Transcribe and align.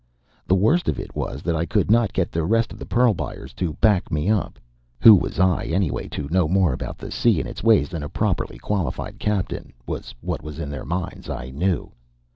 The 0.47 0.55
worst 0.55 0.89
of 0.89 0.99
it 0.99 1.15
was 1.15 1.43
that 1.43 1.55
I 1.55 1.67
could 1.67 1.91
not 1.91 2.11
get 2.11 2.31
the 2.31 2.43
rest 2.43 2.73
of 2.73 2.79
the 2.79 2.87
pearl 2.87 3.13
buyers 3.13 3.53
to 3.53 3.73
back 3.73 4.11
me 4.11 4.31
up. 4.31 4.57
Who 5.01 5.13
was 5.13 5.39
I, 5.39 5.65
anyway, 5.65 6.07
to 6.07 6.27
know 6.31 6.47
more 6.47 6.73
about 6.73 6.97
the 6.97 7.11
sea 7.11 7.39
and 7.39 7.47
its 7.47 7.61
ways 7.61 7.87
than 7.89 8.01
a 8.01 8.09
properly 8.09 8.57
qualified 8.57 9.19
captain? 9.19 9.73
was 9.85 10.15
what 10.19 10.41
was 10.41 10.57
in 10.57 10.71
their 10.71 10.85
minds, 10.85 11.29
I 11.29 11.51
knew. 11.51 11.91